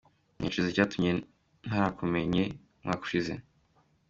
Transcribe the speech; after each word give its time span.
Nicuza 0.37 0.67
icyatumye 0.69 1.11
ntarakumenye 1.67 2.43
umwaka 2.79 3.01
ushize. 3.07 3.33